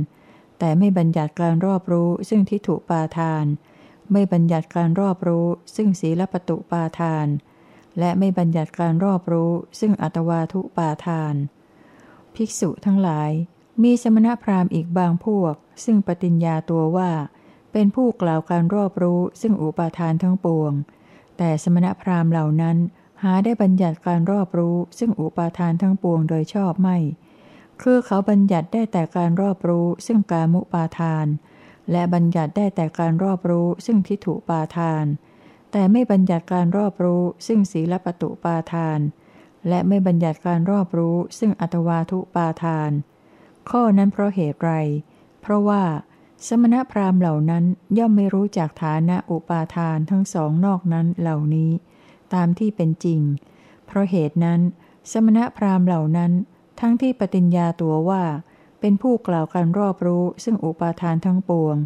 [0.58, 3.44] แต่ไม่บัญญัติการรอบรู้ซึ่งทิฏฐุปาทาน
[4.12, 5.46] ไม่บัญญัติการรอบรู้
[5.76, 7.26] ซึ่งศีลปตุปาทาน
[7.98, 11.34] และไม่บัญญัติการรอบรู้ซึ่งอัตวาทุปาทาน
[12.34, 13.30] ภิกษุทั้งหลาย
[13.82, 15.54] มีสมณพราหมณ์อีกบางพวก
[15.84, 17.10] ซึ่งปฏิญญาตัวว่า
[17.72, 20.72] เป็นผู้กล่าวการรอบรู้ซึ่งอุปาทานทั้งปวง
[21.38, 22.76] แต่สมณพราหมณ์เหล่านั้น
[23.22, 26.96] หาได้บัญญัติการรอบรู้ ซึ่งอุปาทานทั้งปวงโดยชอบไม่
[27.82, 31.26] คือเขาบัญญัติได้แต่การรอบรู้ ซึ่งกามุปาทาน
[31.90, 35.04] และบัญญัติได้แต่การรอบรู้ ซึ่งทิฏฐุปาทาน
[35.78, 39.00] แต่ไม่บัญญัติการรอบรู้ซึ่งศีลปตุปาทาน
[39.68, 42.90] และไม่บัญญัติการรอบรู้ซึ่งอัตวาทุปาทาน
[43.70, 44.72] ข้อนั้นเพราะเหตุไร
[45.40, 45.82] เพราะว่า
[46.46, 47.64] สมณพราหมณ์เหล่านั้น
[47.98, 51.70] ย่อมไม่รู้จักฐานะอุปาทานทั้งสองนอกนั้นเหล่านี้
[52.34, 53.20] ตามที่เป็นจริง
[53.86, 54.60] เพราะเหตุนั้น
[55.12, 56.32] สมณพราหมณ์เหล่านั้น
[56.80, 58.22] ทั้งที่ปฏิญญาตัวว่า
[58.80, 61.76] เป็นผู้กล่าวการรอบรู้ซึ่งอุปาทานทั้งปวง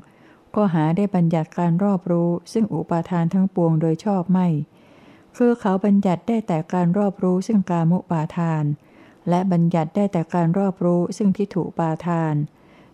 [0.56, 4.48] ก็หาได้บัญญัติการรอบรู้ ซึ่งอุปาทานทั้งปวงโดยชอบไม่
[5.36, 8.64] คือเขาบัญญัติได้แต่การรอบรู้ซึ่งกามุปาทาน
[9.28, 12.34] และบัญญัติได้แต่การรอบรู้ซึ่งทิฏฐุปาทาน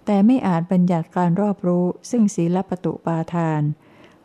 [0.06, 3.62] แต่ไม่อาจบัญญัติการรอบรู้ ซึ่งศีลปตุปาทาน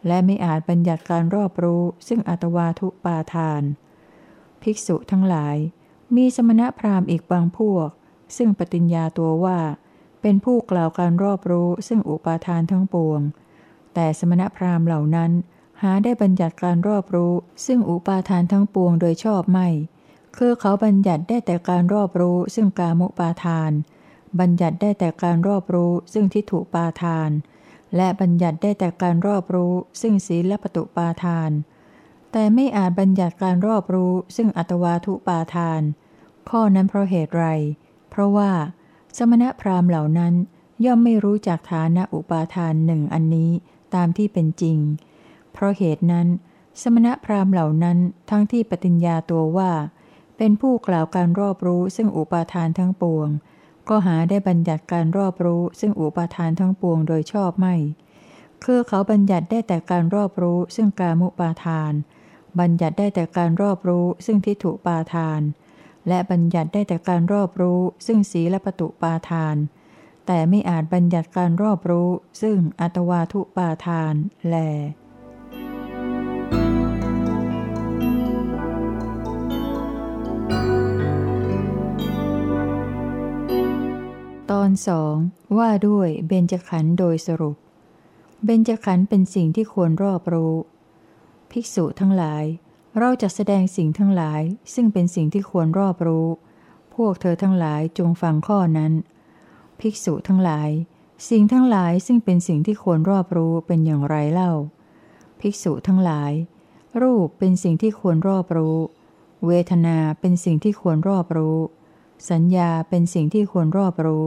[0.08, 3.62] และไม่อาจบัญญัติการรอบรู้ ซึ่งอัตวาทุปาทาน
[4.62, 5.58] ภิกษุทั้งหลาย
[6.16, 7.90] มีสมณพราหมณ์อีกบางพวก
[8.38, 9.60] ซึ่งปฏิญญาตัวว่า
[10.22, 13.22] เป็นผู้กล่าวการรอบรู้ซึ่งอุปาทานทั้งปวง
[13.94, 15.32] แต่สมณพราหมณ์เหล่านั้น
[15.82, 17.34] หาได้บัญญัติการรอบรู้
[17.66, 19.68] ซึ่งอุปาทานทั้งปวงโดยชอบไม่
[20.38, 23.72] คือเขาบัญญัติได้แต่การรอบรู้ ซึ่งกามุปาทาน
[24.40, 27.30] บัญญัติได้แต่การรอบรู้ ซึ่งทิฏฐุปาทาน
[27.96, 31.52] และบัญญัติได้แต่การรอบรู้ ซึ่งศีลปตุปาทาน
[32.32, 35.82] แต่ไม่อาจบัญญัติการรอบรู้ ซึ่งอัตวาทุปาทาน
[36.50, 37.46] ข้อนั้นเพราะเหตุไร
[38.10, 38.52] เพราะว่า
[39.18, 40.34] สมณพราหมณ์เหล่านั้น
[40.86, 43.52] ย่อมไม่รู้จักฐานะอุปาทานหนึ่งอันนี้
[43.96, 44.78] ตามที่เป็นจริง
[45.54, 46.28] เพราะเหตุนั้น
[46.82, 47.98] สมณพราหมณ์เหล่านั้น
[48.30, 49.72] ทั้งที่ปฏิญญาตัวว่า
[50.38, 53.30] เป็นผู้กล่าวการรอบรู้ซึ่งอุปาทานทั้งปวง
[53.90, 57.76] ก็หาได้บัญญัติการรอบรู้ซึ่งอุปาทานทั้งปวงโดยชอบไม่
[58.64, 61.94] คือเขาบัญญัติได้แต่การรอบรู้ซึ่งกามุปาทาน
[62.60, 65.42] บัญญัติได้แต่การรอบรู้ซึ่งทิฏฐุปาทาน
[66.08, 69.56] และบัญญัติได้แต่การรอบรู้ ซึ่งศีลปตุปาทาน
[70.28, 72.10] แต่ไม่อาจบัญญัติการรอบรู้
[72.42, 74.14] ซึ่งอัตวาทุปาทาน
[74.50, 74.56] แล
[84.52, 85.16] ตอนสอง
[85.58, 87.58] ว่าด้วยเบญจขันธ์โดยสรุป
[88.46, 90.56] เบญจขันธ์เป็นสิ่งที่ควรรอบรู้
[91.52, 92.44] ภิกษุทั้งหลาย
[93.00, 94.42] เราจะแสดงสิ่งทั้งหลาย
[94.74, 96.28] ซึ่งเป็นสิ่งที่ควรรอบรู้
[96.96, 98.94] พวกเธอทั้งหลายจงฟังข้อนั้น
[99.80, 100.70] ภิกษุทั้งหลาย
[101.30, 104.52] สิ่งทั้งหลายซึ่งเป็นสิ่งที่ควรรอบรู้เป็นอย่างไรเล่า
[105.40, 106.32] ภิกษุทั้งหลาย
[107.02, 108.78] รูปเป็นสิ่งที่ควรรอบรู้
[109.46, 111.58] เวทนาเป็นสิ่งที่ควรรอบรู้
[112.32, 114.26] สัญญาเป็นสิ่งที่ควรรอบรู้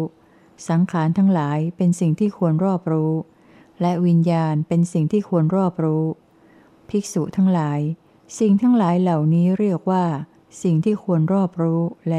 [0.68, 3.12] สังขารทั้งหลายเป็นสิ่งที่ควรรอบรู้
[3.80, 6.04] และวิญญาณเป็นสิ่งที่ควรรอบรู้
[6.88, 7.80] ภิกษุทั้งหลาย
[8.38, 10.04] สิ่งทั้งหลายเหล่านี้เรียกว่า
[10.62, 12.16] สิ่งที่ควรรอบรู้แล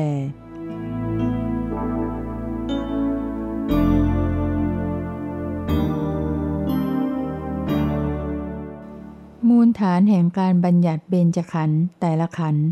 [9.48, 12.66] มูลฐานแห่งการบัญญัติเบญจขันธ์แต่ละขันธ์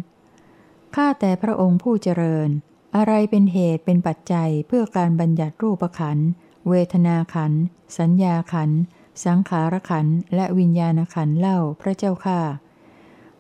[0.95, 2.49] ข้าแต่พระองค์ผู้เจริญ
[2.95, 6.27] อะไรเป็นเหตุเป็นปัจจัยเพื่อการบัญญัติรูปขันธ์
[6.69, 7.61] เวทนาขันธ์
[7.97, 8.79] สัญญาขันธ์
[9.25, 12.39] สังขารขันธ์และวิญญาณขันธ์เล่าพระเจ้าค่า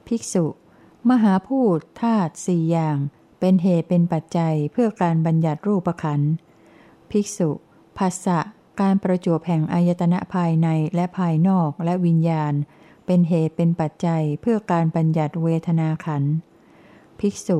[0.07, 0.45] ภิกษุ
[1.09, 2.97] มหาพูดธาตุสี่อย่าง
[3.39, 6.21] เป็นเหตุเป็นปัจจัยเพื่อการบัญญัติรูปขัน
[7.11, 7.49] ภิกษุ
[7.97, 8.39] ภาษะ
[8.81, 12.53] การประจวบแห่งอายตนะภายในและภายนอกและวิญญาณ
[13.05, 16.23] เป็นเหตุเป็นปัจจัยเพื่อการบัญญัติเวทนาขัน
[17.19, 17.59] ภิกษุ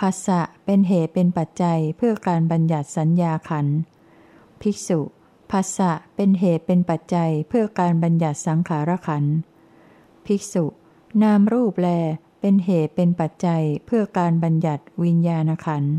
[0.00, 3.66] ภาษะเป็นเหตุเป็นปัจจัยเพื่อการบัญญัติสัญญาขัน
[4.62, 5.00] ภิกษุ
[5.50, 9.24] ภาษะเป็นเหตุเป็นปัจจัยเพื่อการบัญญัติสังขารขัน
[10.26, 10.64] ภิกษุ
[11.20, 11.88] นามรูปแล
[12.40, 15.94] เป็นเหตุเป็นปัจจัยเพื่อการบัญญัติวิญญาณขันธ์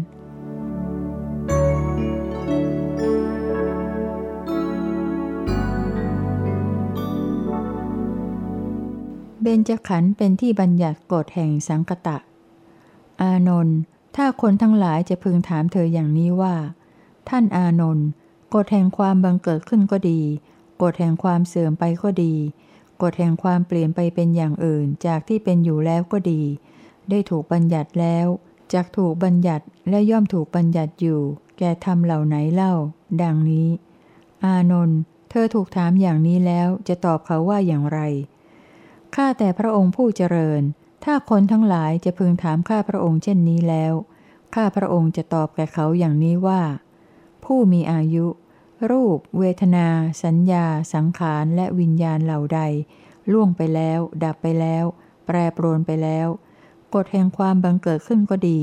[9.41, 12.17] เบญจขันธ์เป็นที่บัญญัติกฎแห่งสังกตะ
[13.21, 13.77] อานนท์
[14.15, 16.55] ถ้าคนทั้งหลายจะพึงถามเธออย่างนี้ว่า
[17.29, 18.07] ท่านอานนท์
[18.55, 20.21] กฎแห่งความบังเกิดขึ้นก็ดี
[20.81, 22.33] กฎแห่งความเสื่อมไปก็ดี
[23.01, 26.41] กฎแห่งความเปลี่ยนไปเป็นอย่างอื่นจากที่เป็นอยู่แล้วก็ดี
[27.09, 28.27] ได้ถูกบัญญัติแล้ว
[28.73, 31.21] จากถูกบัญญัติและย่อมถูกบัญญัติอยู่
[31.57, 32.73] แก่ทำเหล่าไหนเล่า
[33.21, 33.69] ดังนี้
[34.43, 37.99] อานนท์เธอถูกถามอย่างนี้แล้วจะตอบเขาว่าอย่างไร
[39.15, 40.61] ข้าแต่พระองค์ผู้เจริญ
[41.03, 43.93] ถ้าคนทั้งหลายจะพึงถามข้าพระองค์เช่นนี้แล้ว
[44.55, 46.61] ข้าพระองค์จะตอบแก่เขาอย่างนี้ว่า
[47.45, 48.25] ผู้มีอายุ
[48.89, 49.87] รูป เวทนา
[50.23, 52.61] สัญญา สังขารและวิญญาณเหล่าใด
[53.31, 54.83] ล่วงไปแล้ว ดับไปแล้ว
[55.25, 56.27] แปรปรวนไปแล้ว
[56.95, 58.59] กฎแห่งความบังเกิดขึ้นก็ดี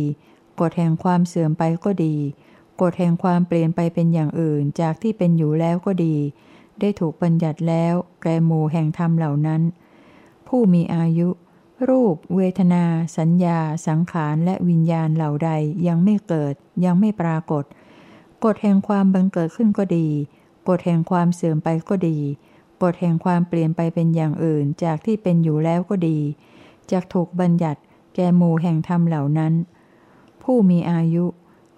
[0.60, 2.14] กฎแห่งความเสื่อมไปก็ดี
[2.80, 6.16] กฎแห่งความเปลี่ยนไปเป็นอย่างอื่นจากที่เป็นอยู่แล้วก็ดี
[6.80, 9.62] ได้ถูกบัญญัติแล้ว แก่หมู่แห่งธรรมเหล่านั้น
[10.48, 11.28] ผู้มีอายุ
[11.88, 12.84] รูป เวทนา
[13.18, 15.50] สัญญา สังขารและวิญญาณเหล่าใด
[15.86, 16.54] ยังไม่เกิด
[16.84, 17.64] ยังไม่ปรากฏ
[18.44, 20.08] กฎแห่งความบังเกิดขึ้นก็ดี
[20.68, 22.18] กฎแห่งความเสื่อมไปก็ดี
[22.82, 26.18] กฎแห่งความเปลี่ยนไปเป็นอย่างอื่นจากที่เป็นอยู่แล้วก็ดี
[26.90, 27.80] จากถูกบัญญัติ
[28.14, 29.52] แก่หมู่แห่งธรรมเหล่านั้น
[30.42, 31.24] ผู้มีอายุ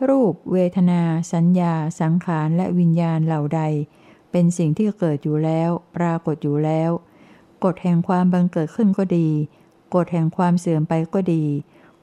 [0.08, 3.62] รูป เวทนา สัญญา สังขารและวิญญาณเหล่าใด
[4.30, 6.90] เป็นสิ่งที่เกิดอยู่แล้ว ปรากฏอยู่แล้ว
[7.64, 9.28] กฎแห่งความบังเกิดขึ้นก็ดี
[9.94, 11.44] กฎแห่งความเสื่อมไปก็ดี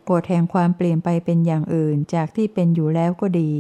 [0.10, 3.52] กฎแห่งความเปลี่ยนไปเป็นอย่างอื่นจากที่เป็นอยู่แล้วก็ดี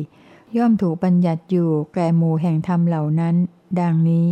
[0.58, 3.36] ย่อมถูกบัญญัติอยู่แก่หมู่แห่งธรรมเหล่านั้น
[3.82, 4.28] ดังนี้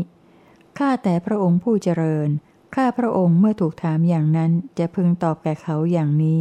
[0.77, 2.30] ข้าแต่พระองค์ผู้เจริญ
[2.75, 6.39] ข้าพระองค์เมื่อถูกถามอย่างนั้นจะพึงตอบแก่เขาอย่างนี้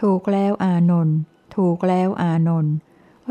[0.00, 1.16] ถูกแล้วอานนท์
[1.56, 2.74] ถูกแล้วอานนท์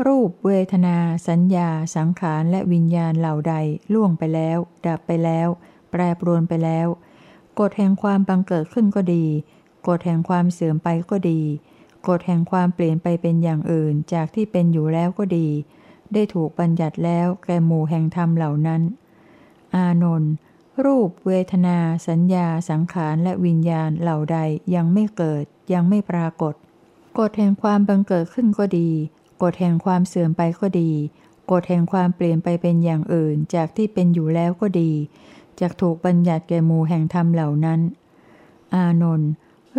[0.06, 0.96] รูปเวทนา
[1.28, 3.54] สัญญา สังขารและวิญญาณเหล่าใด
[3.92, 5.48] ล่วงไปแล้ว ดับไปแล้ว
[5.90, 6.88] แปรปรวนไปแล้ว
[7.60, 9.24] กฎแห่งความบังเกิดขึ้นก็ดี
[9.88, 11.40] กฎแห่งความเสื่อมไปก็ดี
[12.08, 15.48] กฎแห่งความเปลี่ยนไปเป็นอย่างอื่นจากที่เป็นอยู่แล้วก็ดี
[16.12, 18.82] ได้ถูกบัญญัติแล้วแก่หมู่แห่งธรรมเหล่านั้น
[19.74, 20.32] อานนท์
[20.84, 24.38] รูปเวทนา สัญญา สังขารและวิญญาณเหล่าใด
[24.74, 26.54] ยังไม่เกิดยังไม่ปรากฏ
[27.18, 28.90] กฎแห่งความบังเกิดขึ้นก็ดี
[29.42, 30.90] กฎแห่งความเสื่อมไปก็ดี
[31.50, 34.92] กฎแห่งความเปลี่ยนไปเป็นอย่างอื่นจากที่เป็นอยู่แล้วก็ดี
[35.60, 37.80] จะถูกบัญญัติแก่หมู่แห่งธรรมเหล่านั้น
[38.74, 39.30] อานนท์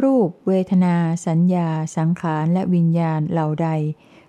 [0.04, 0.96] รูป เวทนา
[1.28, 3.70] สัญญา สังขารและวิญญาณเหล่าใด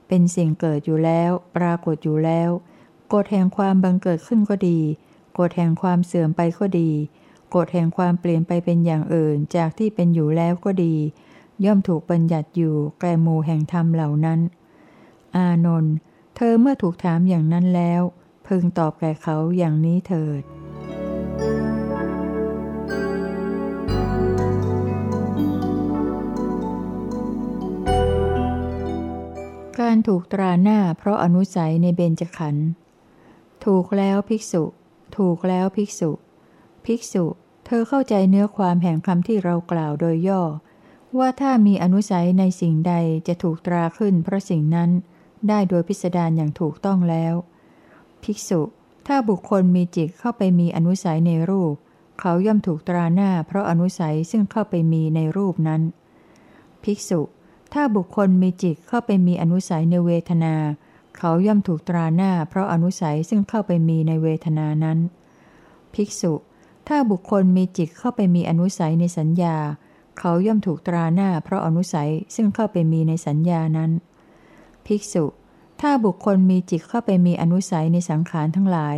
[0.09, 2.51] เป็นสิ่งเกิดอยู่แล้ว ปรากฏอยู่แล้ว
[3.13, 4.81] กฎแห่งความบังเกิดขึ้นก็ดี
[5.39, 6.91] กฎแห่งความเสื่อมไปก็ดี
[7.55, 10.95] กฎแห่งความเปลี่ยนไปเป็นอย่างอื่นจากที่เป็นอยู่แล้วก็ดี
[11.65, 14.41] ย่อมถูกบัญญัติอยู่แก่หมู่แห่งธรรมเหล่านั้น
[15.37, 15.95] อานนท์
[16.37, 18.03] เธอเมื่อถูกถามอย่างนั้นแล้ว
[18.47, 20.43] พึงตอบแก่เขาอย่างนี้เถิด
[29.91, 32.67] การถูกตราหน้าเพราะอนุสัยในเบญจขันธ์
[33.65, 34.65] ถูกแล้วภิกษุ
[35.17, 36.11] ถูกแล้วภิกษุ
[36.85, 37.25] ภิกษุ
[37.67, 40.43] เธอเข้าใจเนื้อความแห่งคำที่เรากล่าวโดยย่อ
[41.19, 42.95] ว่าถ้ามีอนุสัยในสิ่งใด
[43.29, 44.91] จะถูกตราขึ้นเพราะสิ่งนั้น
[45.49, 47.35] ได้โดยพิสดารอย่างถูกต้องแล้ว
[48.23, 48.61] ภิกษุ
[49.07, 51.75] ถ้าบุคคลมีจิตเข้าไปมีอนุสัยในรูป
[52.21, 55.83] เขาย่อมถูกตราหน้าเพราะอนุสัยซึ่งเข้าไปมีในรูปนั้น
[56.85, 57.21] ภิกษุ
[57.73, 60.55] ถ้าบุคคลมีจิตเข้าไปมีอนุสัยในเวทนา
[61.17, 64.99] เขาย่อมถูกตราหน้า เพราะอนุสัยซึ่งเข้าไปมีในเวทนานั้น
[65.95, 66.33] ภิกษุ
[66.89, 69.57] ถ้าบุคคลมีจิตเข้าไปมีอนุสัยในสัญญา
[70.19, 73.91] เขาย่อมถูกตราหน้า เพราะอนุสัยซึ่งเข้าไปมีในสัญญานั้น
[74.87, 75.25] ภิกษุ
[75.81, 78.97] ถ้าบุคคลมีจิตเข้าไปมีอนุสัยในสังขารทั้งหลาย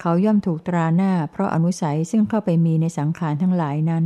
[0.00, 4.04] เขาย่อมถูกตราหน้า เพราะอนุสัยซึ่งเข้าไปมีในสังขารทั้งหลายนั้น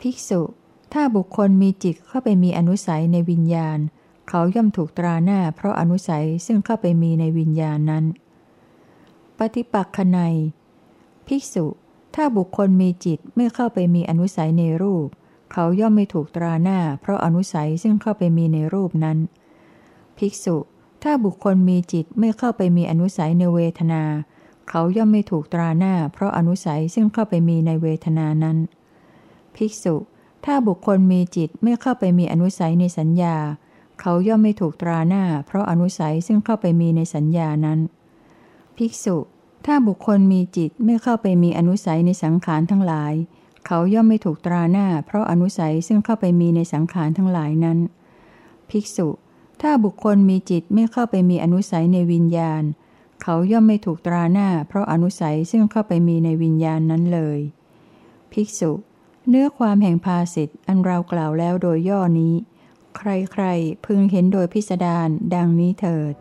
[0.00, 0.40] ภิกษุ
[0.94, 3.78] ถ้าบุคคลมีจิตเข้าไปมีอนุสัยในวิญญาณ
[4.28, 8.04] เขาย่อมถูกตราหน้าเพราะอนุสัยซึ่งเข้าไปมีในวิญญาณนั้น
[9.38, 10.36] ปฏิปักษนัย
[11.26, 11.66] ภิกษุ
[12.14, 15.06] ถ้าบุคคลมีจิตไม่เข้าไปมีอนุสัยในรูป
[15.52, 19.18] เขาย่อมไม่ถูกตราหน้า เพราะอนุสัยซึ่งเข้าไปมีในรูปนั้น
[20.18, 20.56] ภิกษุ
[21.02, 24.02] ถ้าบุคคลมีจิตไม่เข้าไปมีอนุสัยในเวทนา
[24.68, 28.58] เขาย่อมไม่ถูกตราหน้า เพราะอนุสัยซึ่งเข้าไปมีในเวทนานั้น
[29.56, 29.96] ภิกษุ
[30.44, 33.36] ถ้าบุคคลมีจิตไม่เข้าไปมีอนุสัยในสัญญา
[34.00, 37.78] เขาย่อมไม่ถูกตราหน้า เพราะอนุสัยซึ่งเข้าไปมีในสัญญานั้น
[38.76, 39.16] ภิกษุ
[39.66, 43.14] ถ้าบุคคลมีจิตไม่เข้าไปมีอนุสัยในสังขารทั้งหลาย
[43.66, 47.78] เขาย่อมไม่ถูกตราหน้า เพราะอนุสัยซึ่งเข้าไปมีในสังขารทั้งหลายนั้น
[48.70, 49.08] ภิกษุ
[49.62, 52.62] ถ้าบุคคลมีจิตไม่เข้าไปมีอนุสัยในวิญญาณ
[53.22, 57.38] เขาย่อมไม่ถูกตราหน้า เพราะอนุสัยซึ่งเข้าไปมีในวิญญาณนั้นเลย
[58.32, 58.70] ภิกษุ
[59.28, 62.34] เนื้อความแห่งภาสิทธ์อันเรากล่าวแล้วโดยย่อนี้
[62.96, 66.14] ใครๆพึงเห็นโดยพิสดารดังนี้เถิด